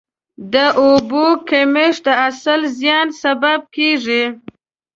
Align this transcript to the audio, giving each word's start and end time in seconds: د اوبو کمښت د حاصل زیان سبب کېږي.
د 0.53 0.55
اوبو 0.83 1.25
کمښت 1.49 2.01
د 2.07 2.09
حاصل 2.19 2.61
زیان 2.79 3.07
سبب 3.21 3.59
کېږي. 3.75 4.23